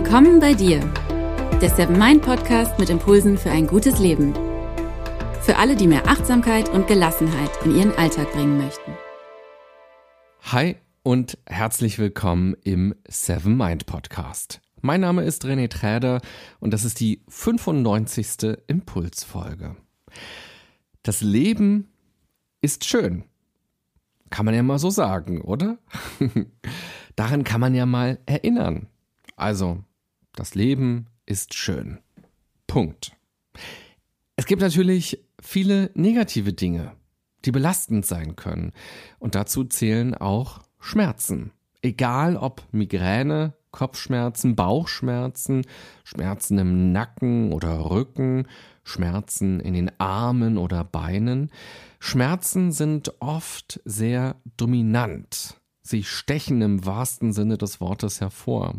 [0.00, 0.78] Willkommen bei dir,
[1.60, 4.32] der Seven Mind Podcast mit Impulsen für ein gutes Leben.
[5.42, 8.92] Für alle, die mehr Achtsamkeit und Gelassenheit in ihren Alltag bringen möchten.
[10.52, 14.60] Hi und herzlich willkommen im Seven Mind Podcast.
[14.82, 16.20] Mein Name ist René Träder
[16.60, 18.56] und das ist die 95.
[18.68, 19.74] Impulsfolge.
[21.02, 21.88] Das Leben
[22.60, 23.24] ist schön.
[24.30, 25.78] Kann man ja mal so sagen, oder?
[27.16, 28.86] Daran kann man ja mal erinnern.
[29.34, 29.82] Also,
[30.38, 31.98] das Leben ist schön.
[32.68, 33.12] Punkt.
[34.36, 36.92] Es gibt natürlich viele negative Dinge,
[37.44, 38.72] die belastend sein können.
[39.18, 41.50] Und dazu zählen auch Schmerzen.
[41.82, 45.66] Egal ob Migräne, Kopfschmerzen, Bauchschmerzen,
[46.04, 48.46] Schmerzen im Nacken oder Rücken,
[48.84, 51.50] Schmerzen in den Armen oder Beinen.
[51.98, 55.60] Schmerzen sind oft sehr dominant.
[55.88, 58.74] Sie stechen im wahrsten Sinne des Wortes hervor.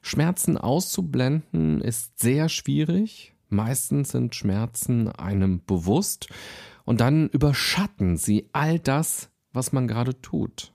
[0.00, 3.34] Schmerzen auszublenden ist sehr schwierig.
[3.48, 6.28] Meistens sind Schmerzen einem bewusst
[6.84, 10.72] und dann überschatten sie all das, was man gerade tut.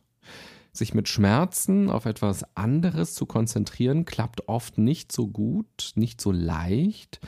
[0.74, 6.34] Sich mit Schmerzen auf etwas anderes zu konzentrieren, klappt oft nicht so gut, nicht so
[6.34, 7.22] leicht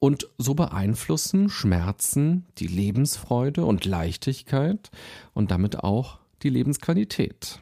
[0.00, 4.90] und so beeinflussen Schmerzen die Lebensfreude und Leichtigkeit
[5.34, 7.60] und damit auch die Lebensqualität.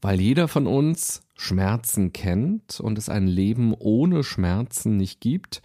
[0.00, 5.62] Weil jeder von uns Schmerzen kennt und es ein Leben ohne Schmerzen nicht gibt,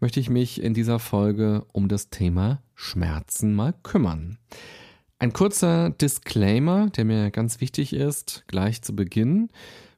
[0.00, 4.38] möchte ich mich in dieser Folge um das Thema Schmerzen mal kümmern.
[5.18, 9.50] Ein kurzer Disclaimer, der mir ganz wichtig ist, gleich zu Beginn.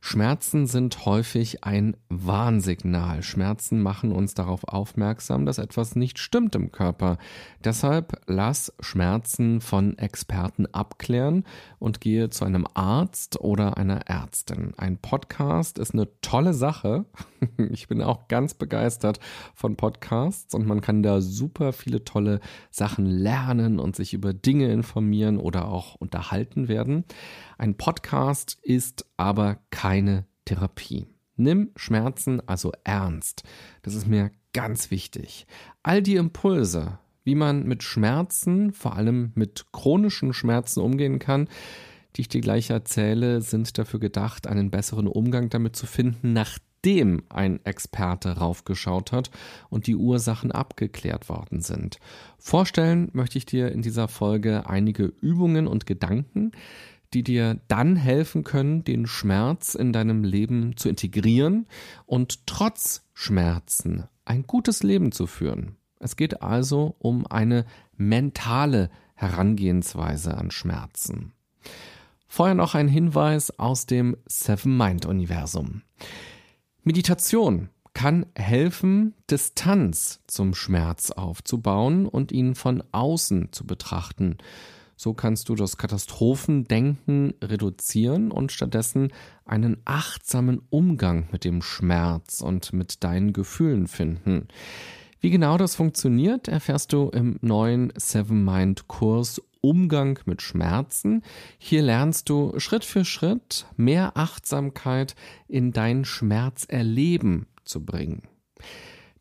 [0.06, 3.22] Schmerzen sind häufig ein Warnsignal.
[3.22, 7.16] Schmerzen machen uns darauf aufmerksam, dass etwas nicht stimmt im Körper.
[7.64, 11.44] Deshalb lass Schmerzen von Experten abklären
[11.78, 14.74] und gehe zu einem Arzt oder einer Ärztin.
[14.76, 17.06] Ein Podcast ist eine tolle Sache.
[17.58, 19.20] Ich bin auch ganz begeistert
[19.54, 22.40] von Podcasts und man kann da super viele tolle
[22.70, 27.04] Sachen lernen und sich über Dinge informieren oder auch unterhalten werden.
[27.58, 29.58] Ein Podcast ist aber
[29.94, 31.06] keine Therapie.
[31.36, 33.44] Nimm Schmerzen also ernst.
[33.82, 35.46] Das ist mir ganz wichtig.
[35.84, 41.48] All die Impulse, wie man mit Schmerzen, vor allem mit chronischen Schmerzen umgehen kann,
[42.16, 47.22] die ich dir gleich erzähle, sind dafür gedacht, einen besseren Umgang damit zu finden, nachdem
[47.28, 49.30] ein Experte raufgeschaut hat
[49.70, 51.98] und die Ursachen abgeklärt worden sind.
[52.36, 56.50] Vorstellen möchte ich dir in dieser Folge einige Übungen und Gedanken,
[57.14, 61.66] die dir dann helfen können, den Schmerz in deinem Leben zu integrieren
[62.06, 65.76] und trotz Schmerzen ein gutes Leben zu führen.
[66.00, 67.64] Es geht also um eine
[67.96, 71.32] mentale Herangehensweise an Schmerzen.
[72.26, 75.82] Vorher noch ein Hinweis aus dem Seven Mind Universum.
[76.82, 84.38] Meditation kann helfen, Distanz zum Schmerz aufzubauen und ihn von außen zu betrachten.
[84.96, 89.12] So kannst du das Katastrophendenken reduzieren und stattdessen
[89.44, 94.48] einen achtsamen Umgang mit dem Schmerz und mit deinen Gefühlen finden.
[95.20, 101.22] Wie genau das funktioniert, erfährst du im neuen Seven Mind Kurs Umgang mit Schmerzen.
[101.56, 105.14] Hier lernst du Schritt für Schritt mehr Achtsamkeit
[105.48, 108.22] in dein Schmerzerleben zu bringen.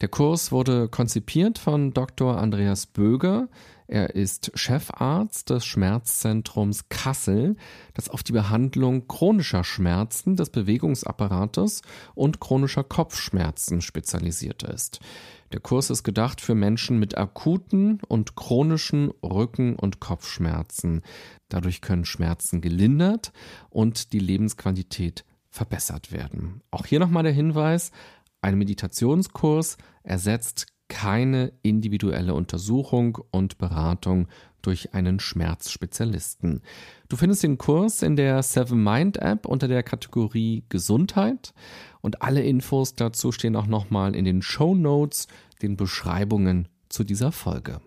[0.04, 2.38] Der Kurs wurde konzipiert von Dr.
[2.38, 3.48] Andreas Böger.
[3.88, 7.56] Er ist Chefarzt des Schmerzzentrums Kassel,
[7.94, 11.84] das auf die Behandlung chronischer Schmerzen des Bewegungsapparates
[12.16, 15.00] und chronischer Kopfschmerzen spezialisiert ist.
[15.54, 21.02] Der Kurs ist gedacht für Menschen mit akuten und chronischen Rücken- und Kopfschmerzen.
[21.48, 23.32] Dadurch können Schmerzen gelindert
[23.70, 26.62] und die Lebensqualität verbessert werden.
[26.72, 27.92] Auch hier nochmal der Hinweis,
[28.44, 34.28] ein Meditationskurs ersetzt keine individuelle Untersuchung und Beratung
[34.62, 36.62] durch einen Schmerzspezialisten.
[37.10, 41.54] Du findest den Kurs in der Seven Mind App unter der Kategorie Gesundheit
[42.02, 45.28] und alle Infos dazu stehen auch nochmal in den Show Notes,
[45.62, 47.82] den Beschreibungen zu dieser Folge.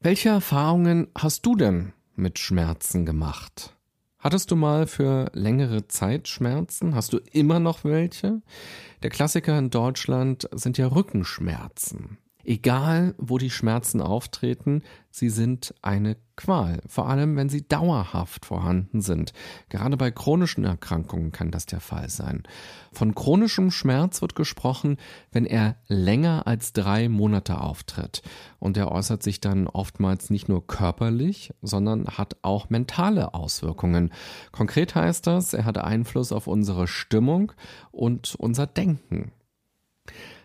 [0.00, 3.76] Welche Erfahrungen hast du denn mit Schmerzen gemacht?
[4.24, 6.94] Hattest du mal für längere Zeit Schmerzen?
[6.94, 8.40] Hast du immer noch welche?
[9.02, 12.16] Der Klassiker in Deutschland sind ja Rückenschmerzen.
[12.44, 19.00] Egal, wo die Schmerzen auftreten, sie sind eine Qual, vor allem wenn sie dauerhaft vorhanden
[19.00, 19.32] sind.
[19.68, 22.42] Gerade bei chronischen Erkrankungen kann das der Fall sein.
[22.92, 24.96] Von chronischem Schmerz wird gesprochen,
[25.30, 28.22] wenn er länger als drei Monate auftritt.
[28.58, 34.12] Und er äußert sich dann oftmals nicht nur körperlich, sondern hat auch mentale Auswirkungen.
[34.50, 37.52] Konkret heißt das, er hat Einfluss auf unsere Stimmung
[37.92, 39.30] und unser Denken.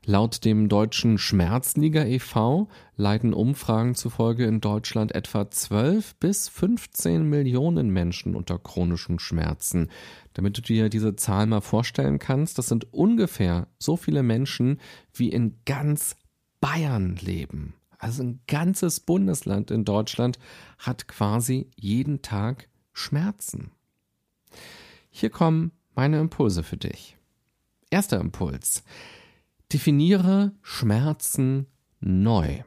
[0.05, 2.67] Laut dem deutschen Schmerzliga e.V.
[2.95, 9.89] leiden Umfragen zufolge in Deutschland etwa 12 bis 15 Millionen Menschen unter chronischen Schmerzen.
[10.33, 14.79] Damit du dir diese Zahl mal vorstellen kannst, das sind ungefähr so viele Menschen,
[15.13, 16.15] wie in ganz
[16.59, 17.75] Bayern leben.
[17.99, 20.39] Also ein ganzes Bundesland in Deutschland
[20.79, 23.71] hat quasi jeden Tag Schmerzen.
[25.11, 27.17] Hier kommen meine Impulse für dich.
[27.91, 28.83] Erster Impuls.
[29.71, 31.67] Definiere Schmerzen
[31.99, 32.63] neu.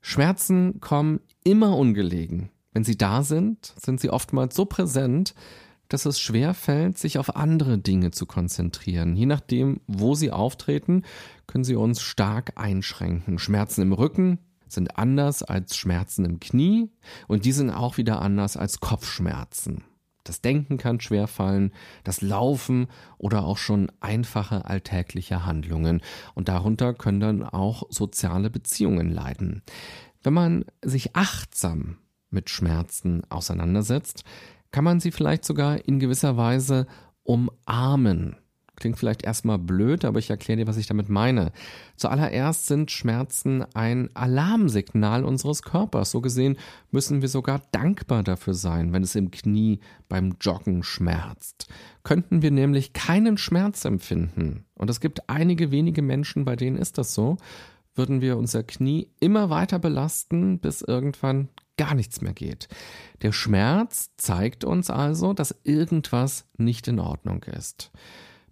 [0.00, 2.50] Schmerzen kommen immer ungelegen.
[2.72, 5.34] Wenn sie da sind, sind sie oftmals so präsent,
[5.88, 9.14] dass es schwer fällt, sich auf andere Dinge zu konzentrieren.
[9.14, 11.02] Je nachdem, wo sie auftreten,
[11.46, 13.38] können sie uns stark einschränken.
[13.38, 14.38] Schmerzen im Rücken
[14.68, 16.90] sind anders als Schmerzen im Knie
[17.26, 19.84] und die sind auch wieder anders als Kopfschmerzen.
[20.28, 21.72] Das Denken kann schwerfallen,
[22.04, 26.02] das Laufen oder auch schon einfache alltägliche Handlungen.
[26.34, 29.62] Und darunter können dann auch soziale Beziehungen leiden.
[30.22, 31.96] Wenn man sich achtsam
[32.30, 34.24] mit Schmerzen auseinandersetzt,
[34.70, 36.86] kann man sie vielleicht sogar in gewisser Weise
[37.22, 38.36] umarmen
[38.78, 41.50] Klingt vielleicht erstmal blöd, aber ich erkläre dir, was ich damit meine.
[41.96, 46.12] Zuallererst sind Schmerzen ein Alarmsignal unseres Körpers.
[46.12, 46.56] So gesehen
[46.92, 51.66] müssen wir sogar dankbar dafür sein, wenn es im Knie beim Joggen schmerzt.
[52.04, 56.98] Könnten wir nämlich keinen Schmerz empfinden, und es gibt einige wenige Menschen, bei denen ist
[56.98, 57.36] das so,
[57.96, 62.68] würden wir unser Knie immer weiter belasten, bis irgendwann gar nichts mehr geht.
[63.22, 67.90] Der Schmerz zeigt uns also, dass irgendwas nicht in Ordnung ist.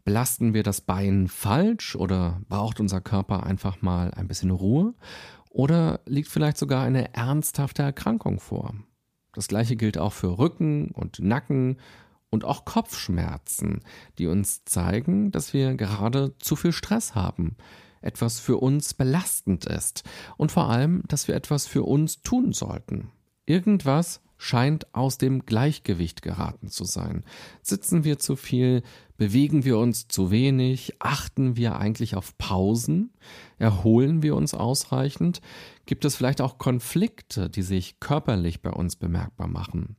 [0.07, 4.95] Belasten wir das Bein falsch oder braucht unser Körper einfach mal ein bisschen Ruhe?
[5.51, 8.73] Oder liegt vielleicht sogar eine ernsthafte Erkrankung vor?
[9.33, 11.79] Das gleiche gilt auch für Rücken und Nacken
[12.31, 13.81] und auch Kopfschmerzen,
[14.19, 17.57] die uns zeigen, dass wir gerade zu viel Stress haben,
[18.01, 20.05] etwas für uns belastend ist
[20.37, 23.11] und vor allem, dass wir etwas für uns tun sollten.
[23.47, 27.25] Irgendwas scheint aus dem Gleichgewicht geraten zu sein.
[27.63, 28.83] Sitzen wir zu viel,
[29.17, 33.15] bewegen wir uns zu wenig, achten wir eigentlich auf Pausen,
[33.59, 35.41] erholen wir uns ausreichend,
[35.87, 39.97] gibt es vielleicht auch Konflikte, die sich körperlich bei uns bemerkbar machen.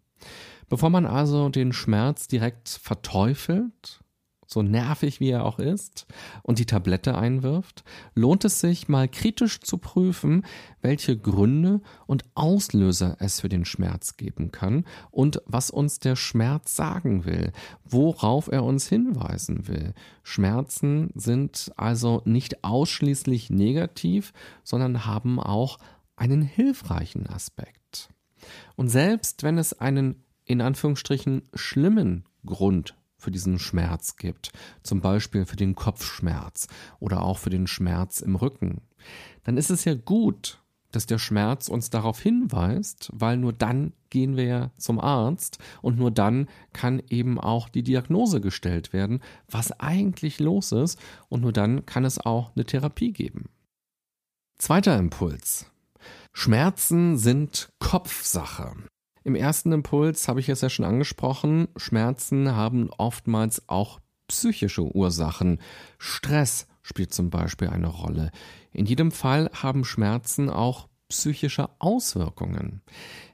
[0.70, 4.02] Bevor man also den Schmerz direkt verteufelt
[4.48, 6.08] so nervig wie er auch ist,
[6.42, 7.84] und die Tablette einwirft,
[8.16, 10.46] lohnt es sich mal kritisch zu prüfen,
[10.82, 16.76] welche Gründe und Auslöser es für den Schmerz geben kann und was uns der Schmerz
[16.76, 17.52] sagen will,
[17.84, 19.94] worauf er uns hinweisen will.
[20.24, 24.34] Schmerzen sind also nicht ausschließlich negativ,
[24.64, 25.78] sondern haben auch
[26.16, 28.10] einen hilfreichen Aspekt.
[28.76, 34.52] Und selbst wenn es einen in Anführungsstrichen schlimmen Grund für diesen Schmerz gibt,
[34.84, 36.68] zum Beispiel für den Kopfschmerz
[37.00, 38.82] oder auch für den Schmerz im Rücken,
[39.44, 40.62] dann ist es ja gut,
[40.92, 45.98] dass der Schmerz uns darauf hinweist, weil nur dann gehen wir ja zum Arzt und
[45.98, 51.00] nur dann kann eben auch die Diagnose gestellt werden, was eigentlich los ist
[51.30, 53.50] und nur dann kann es auch eine Therapie geben.
[54.58, 55.70] Zweiter Impuls.
[56.34, 58.74] Schmerzen sind Kopfsache.
[59.28, 65.60] Im ersten Impuls habe ich es ja schon angesprochen, Schmerzen haben oftmals auch psychische Ursachen.
[65.98, 68.32] Stress spielt zum Beispiel eine Rolle.
[68.72, 72.82] In jedem Fall haben Schmerzen auch psychische Auswirkungen.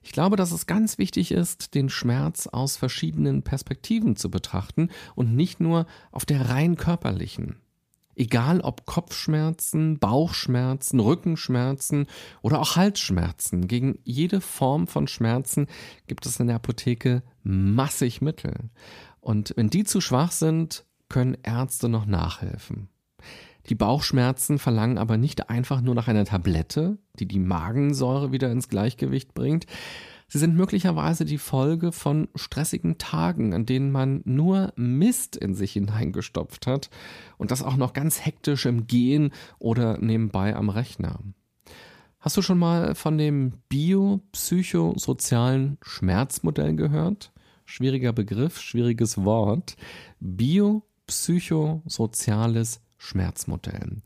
[0.02, 5.36] Ich glaube, dass es ganz wichtig ist, den Schmerz aus verschiedenen Perspektiven zu betrachten und
[5.36, 7.58] nicht nur auf der rein körperlichen.
[8.16, 12.08] Egal ob Kopfschmerzen, Bauchschmerzen, Rückenschmerzen
[12.42, 15.68] oder auch Halsschmerzen, gegen jede Form von Schmerzen
[16.08, 18.70] gibt es in der Apotheke massig Mittel.
[19.20, 22.90] Und wenn die zu schwach sind, können Ärzte noch nachhelfen.
[23.70, 28.68] Die Bauchschmerzen verlangen aber nicht einfach nur nach einer Tablette, die die Magensäure wieder ins
[28.68, 29.66] Gleichgewicht bringt.
[30.28, 35.74] Sie sind möglicherweise die Folge von stressigen Tagen, an denen man nur Mist in sich
[35.74, 36.90] hineingestopft hat
[37.38, 41.20] und das auch noch ganz hektisch im Gehen oder nebenbei am Rechner.
[42.20, 47.34] Hast du schon mal von dem biopsychosozialen Schmerzmodell gehört?
[47.66, 49.76] Schwieriger Begriff, schwieriges Wort.
[50.22, 54.02] Biopsychosoziales Schmerzmodell.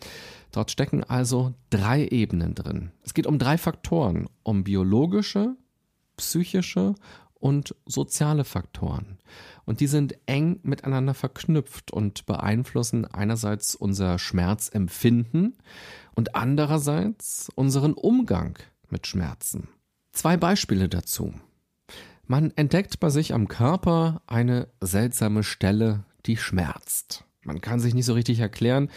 [0.52, 2.92] Dort stecken also drei Ebenen drin.
[3.04, 5.56] Es geht um drei Faktoren, um biologische,
[6.18, 6.96] psychische
[7.40, 9.18] und soziale Faktoren.
[9.66, 15.56] Und die sind eng miteinander verknüpft und beeinflussen einerseits unser Schmerzempfinden
[16.16, 18.58] und andererseits unseren Umgang
[18.90, 19.70] mit Schmerzen.
[20.12, 21.34] Zwei Beispiele dazu.
[22.26, 27.24] Man entdeckt bei sich am Körper eine seltsame Stelle, die schmerzt.
[27.44, 28.90] Man kann sich nicht so richtig erklären,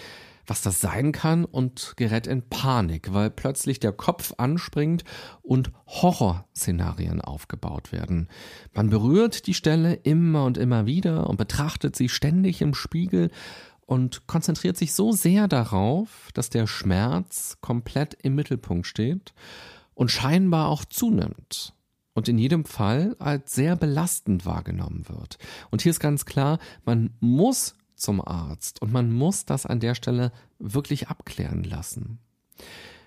[0.50, 5.04] was das sein kann und gerät in Panik, weil plötzlich der Kopf anspringt
[5.42, 8.26] und Horrorszenarien aufgebaut werden.
[8.75, 13.30] Man berührt die Stelle immer und immer wieder und betrachtet sie ständig im Spiegel
[13.87, 19.33] und konzentriert sich so sehr darauf, dass der Schmerz komplett im Mittelpunkt steht
[19.95, 21.75] und scheinbar auch zunimmt
[22.14, 25.38] und in jedem Fall als sehr belastend wahrgenommen wird.
[25.71, 29.95] Und hier ist ganz klar, man muss zum Arzt und man muss das an der
[29.95, 32.19] Stelle wirklich abklären lassen.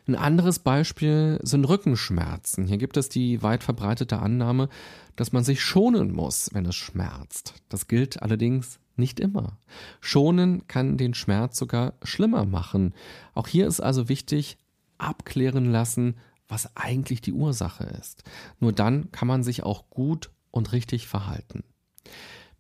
[0.06, 2.68] Ein anderes Beispiel sind Rückenschmerzen.
[2.68, 4.68] Hier gibt es die weit verbreitete Annahme,
[5.16, 7.54] dass man sich schonen muss, wenn es schmerzt.
[7.70, 9.58] Das gilt allerdings nicht immer.
[10.02, 12.94] Schonen kann den Schmerz sogar schlimmer machen.
[13.34, 14.58] Auch hier ist also wichtig,
[14.98, 18.24] abklären lassen, was eigentlich die Ursache ist.
[18.60, 21.64] Nur dann kann man sich auch gut und richtig verhalten.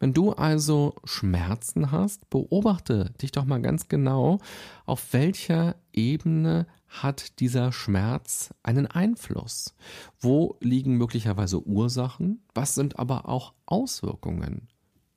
[0.03, 4.39] Wenn du also Schmerzen hast, beobachte dich doch mal ganz genau,
[4.85, 9.73] auf welcher Ebene hat dieser Schmerz einen Einfluss?
[10.19, 12.43] Wo liegen möglicherweise Ursachen?
[12.53, 14.67] Was sind aber auch Auswirkungen?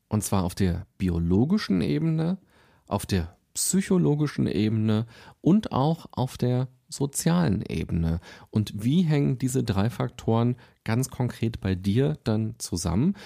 [0.07, 2.39] Und zwar auf der biologischen Ebene,
[2.87, 5.07] auf der psychologischen Ebene
[5.41, 8.21] und auch auf der sozialen Ebene.
[8.51, 13.17] Und wie hängen diese drei Faktoren ganz konkret bei dir dann zusammen?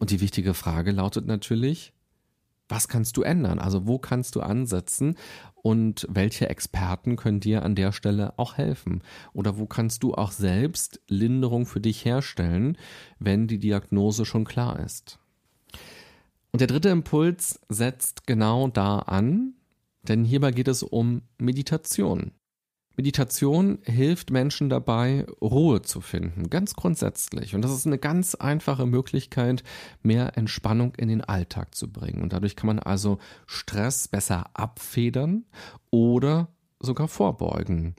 [0.00, 1.92] Und die wichtige Frage lautet natürlich,
[2.70, 3.58] was kannst du ändern?
[3.58, 5.16] Also wo kannst du ansetzen
[5.54, 9.02] und welche Experten können dir an der Stelle auch helfen?
[9.34, 12.78] Oder wo kannst du auch selbst Linderung für dich herstellen,
[13.18, 15.18] wenn die Diagnose schon klar ist?
[16.50, 19.52] Und der dritte Impuls setzt genau da an,
[20.02, 22.32] denn hierbei geht es um Meditation.
[23.00, 27.54] Meditation hilft Menschen dabei, Ruhe zu finden, ganz grundsätzlich.
[27.54, 29.62] Und das ist eine ganz einfache Möglichkeit,
[30.02, 32.20] mehr Entspannung in den Alltag zu bringen.
[32.20, 33.16] Und dadurch kann man also
[33.46, 35.46] Stress besser abfedern
[35.88, 37.94] oder sogar vorbeugen.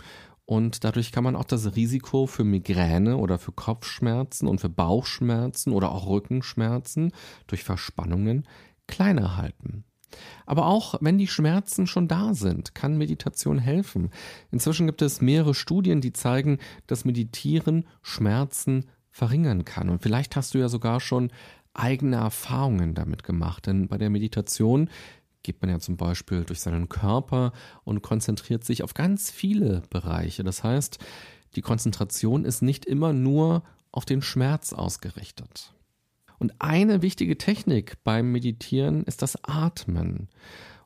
[0.46, 5.74] Und dadurch kann man auch das Risiko für Migräne oder für Kopfschmerzen und für Bauchschmerzen
[5.74, 7.12] oder auch Rückenschmerzen
[7.48, 8.48] durch Verspannungen
[8.86, 9.84] kleiner halten.
[10.46, 14.10] Aber auch wenn die Schmerzen schon da sind, kann Meditation helfen.
[14.52, 19.90] Inzwischen gibt es mehrere Studien, die zeigen, dass Meditieren Schmerzen verringern kann.
[19.90, 21.32] Und vielleicht hast du ja sogar schon
[21.74, 23.68] eigene Erfahrungen damit gemacht.
[23.68, 24.90] Denn bei der Meditation
[25.44, 27.52] geht man ja zum Beispiel durch seinen Körper
[27.84, 30.44] und konzentriert sich auf ganz viele Bereiche.
[30.44, 31.00] Das heißt,
[31.56, 35.74] die Konzentration ist nicht immer nur auf den Schmerz ausgerichtet.
[36.42, 40.28] Und eine wichtige Technik beim Meditieren ist das Atmen.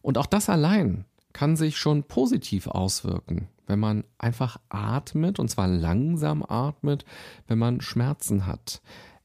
[0.01, 5.69] Und auch das allein kann sich schon positiv auswirken, wenn man einfach atmet, und zwar
[5.69, 7.05] langsam atmet,
[7.47, 8.81] wenn man Schmerzen hat.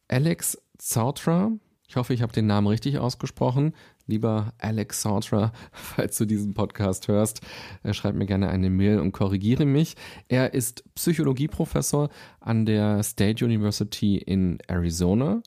[0.07, 1.51] Alex Zautra,
[1.89, 3.73] ich hoffe, ich habe den Namen richtig ausgesprochen.
[4.07, 7.41] Lieber Alex Sautra, falls du diesen Podcast hörst,
[7.83, 9.97] äh, schreib mir gerne eine Mail und korrigiere mich.
[10.29, 12.09] Er ist Psychologieprofessor
[12.39, 15.43] an der State University in Arizona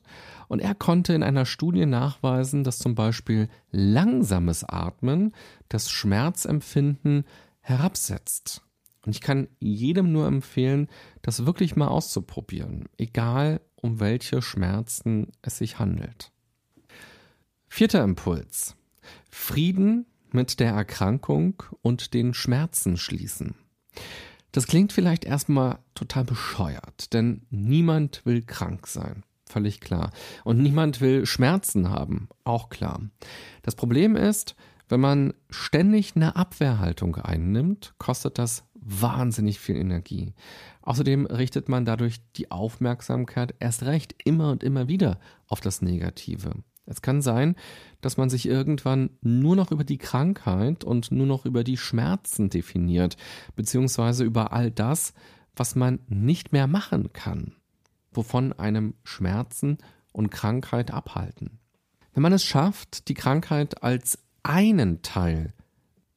[0.54, 5.34] und er konnte in einer Studie nachweisen, dass zum Beispiel langsames Atmen
[5.68, 7.24] das Schmerzempfinden
[7.58, 8.62] herabsetzt.
[9.04, 10.86] Und ich kann jedem nur empfehlen,
[11.22, 16.30] das wirklich mal auszuprobieren, egal um welche Schmerzen es sich handelt.
[17.66, 18.76] Vierter Impuls.
[19.30, 23.56] Frieden mit der Erkrankung und den Schmerzen schließen.
[24.52, 29.24] Das klingt vielleicht erstmal total bescheuert, denn niemand will krank sein.
[29.46, 30.10] Völlig klar.
[30.44, 32.28] Und niemand will Schmerzen haben.
[32.44, 33.00] Auch klar.
[33.62, 34.56] Das Problem ist,
[34.88, 40.34] wenn man ständig eine Abwehrhaltung einnimmt, kostet das wahnsinnig viel Energie.
[40.82, 46.52] Außerdem richtet man dadurch die Aufmerksamkeit erst recht immer und immer wieder auf das Negative.
[46.86, 47.56] Es kann sein,
[48.02, 52.50] dass man sich irgendwann nur noch über die Krankheit und nur noch über die Schmerzen
[52.50, 53.16] definiert,
[53.56, 55.14] beziehungsweise über all das,
[55.56, 57.54] was man nicht mehr machen kann,
[58.16, 59.78] wovon einem Schmerzen
[60.12, 61.58] und Krankheit abhalten.
[62.12, 65.52] Wenn man es schafft, die Krankheit als einen Teil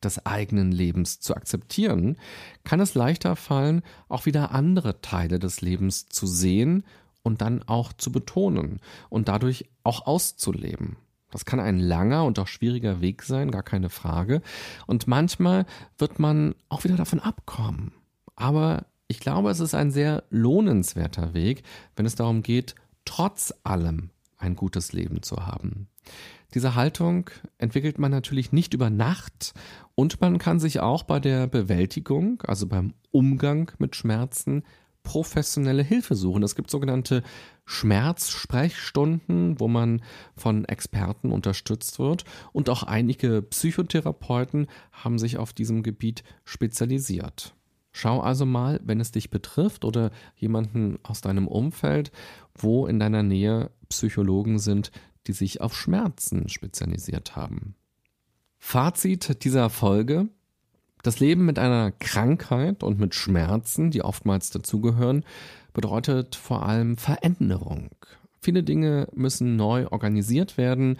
[0.03, 2.17] des eigenen Lebens zu akzeptieren,
[2.63, 6.83] kann es leichter fallen, auch wieder andere Teile des Lebens zu sehen
[7.23, 10.97] und dann auch zu betonen und dadurch auch auszuleben.
[11.31, 14.41] Das kann ein langer und auch schwieriger Weg sein, gar keine Frage.
[14.85, 15.65] Und manchmal
[15.97, 17.91] wird man auch wieder davon abkommen.
[18.35, 21.63] Aber ich glaube, es ist ein sehr lohnenswerter Weg,
[21.95, 25.87] wenn es darum geht, trotz allem ein gutes Leben zu haben.
[26.53, 29.53] Diese Haltung entwickelt man natürlich nicht über Nacht
[29.95, 34.63] und man kann sich auch bei der Bewältigung, also beim Umgang mit Schmerzen,
[35.03, 36.43] professionelle Hilfe suchen.
[36.43, 37.23] Es gibt sogenannte
[37.65, 40.01] Schmerzsprechstunden, wo man
[40.35, 47.56] von Experten unterstützt wird und auch einige Psychotherapeuten haben sich auf diesem Gebiet spezialisiert.
[47.97, 52.11] Schau also mal, wenn es dich betrifft oder jemanden aus deinem Umfeld,
[52.53, 54.91] wo in deiner Nähe Psychologen sind,
[55.25, 57.73] die sich auf Schmerzen spezialisiert haben.
[58.59, 60.27] Fazit dieser Folge.
[61.01, 65.25] Das Leben mit einer Krankheit und mit Schmerzen, die oftmals dazugehören,
[65.73, 67.89] bedeutet vor allem Veränderung.
[68.39, 70.99] Viele Dinge müssen neu organisiert werden,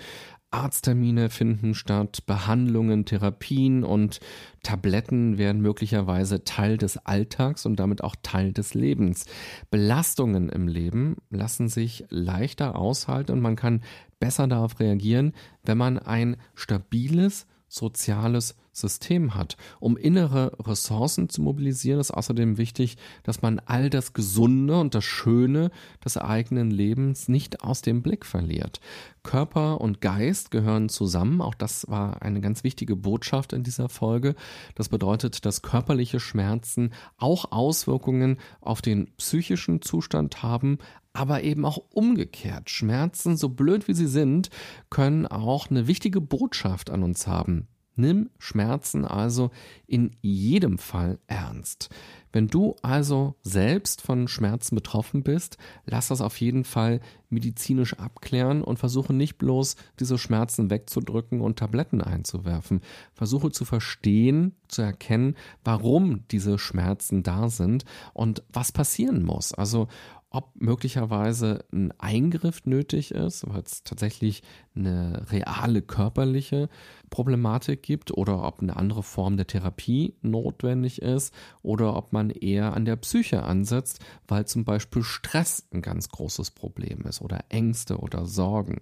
[0.50, 4.20] Arzttermine finden statt, Behandlungen, Therapien und
[4.64, 9.26] Tabletten werden möglicherweise Teil des Alltags und damit auch Teil des Lebens.
[9.70, 13.82] Belastungen im Leben lassen sich leichter aushalten und man kann
[14.20, 19.58] besser darauf reagieren, wenn man ein stabiles soziales System hat.
[19.80, 25.04] Um innere Ressourcen zu mobilisieren, ist außerdem wichtig, dass man all das Gesunde und das
[25.04, 25.72] Schöne
[26.04, 28.80] des eigenen Lebens nicht aus dem Blick verliert.
[29.24, 31.42] Körper und Geist gehören zusammen.
[31.42, 34.36] Auch das war eine ganz wichtige Botschaft in dieser Folge.
[34.76, 40.78] Das bedeutet, dass körperliche Schmerzen auch Auswirkungen auf den psychischen Zustand haben,
[41.14, 42.70] aber eben auch umgekehrt.
[42.70, 44.50] Schmerzen, so blöd wie sie sind,
[44.90, 47.68] können auch eine wichtige Botschaft an uns haben.
[47.98, 49.52] Nimm Schmerzen also
[49.88, 51.90] in jedem Fall ernst.
[52.32, 57.00] Wenn du also selbst von Schmerzen betroffen bist, lass das auf jeden Fall
[57.30, 62.82] medizinisch abklären und versuche nicht bloß diese Schmerzen wegzudrücken und Tabletten einzuwerfen.
[63.14, 69.54] Versuche zu verstehen, zu erkennen, warum diese Schmerzen da sind und was passieren muss.
[69.54, 69.88] Also
[70.30, 74.44] ob möglicherweise ein Eingriff nötig ist, weil es tatsächlich
[74.76, 76.70] eine reale körperliche
[77.10, 82.74] Problematik gibt oder ob eine andere Form der Therapie notwendig ist oder ob man eher
[82.74, 87.98] an der Psyche ansetzt, weil zum Beispiel Stress ein ganz großes Problem ist oder Ängste
[87.98, 88.82] oder Sorgen.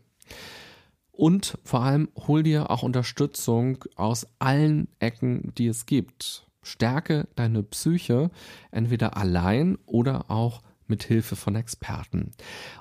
[1.12, 6.48] Und vor allem hol dir auch Unterstützung aus allen Ecken, die es gibt.
[6.62, 8.32] Stärke deine Psyche
[8.72, 12.32] entweder allein oder auch mit Hilfe von Experten.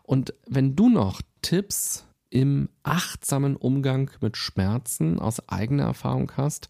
[0.03, 6.69] Und wenn du noch Tipps im achtsamen Umgang mit Schmerzen aus eigener Erfahrung hast,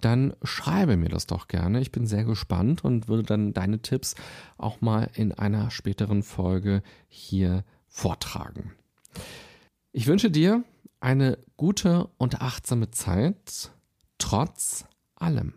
[0.00, 1.80] dann schreibe mir das doch gerne.
[1.80, 4.16] Ich bin sehr gespannt und würde dann deine Tipps
[4.58, 8.72] auch mal in einer späteren Folge hier vortragen.
[9.92, 10.64] Ich wünsche dir
[10.98, 13.70] eine gute und achtsame Zeit,
[14.18, 15.54] trotz allem.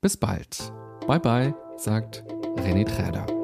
[0.00, 0.72] Bis bald.
[1.06, 2.24] Bye bye, sagt
[2.56, 3.35] René Träder.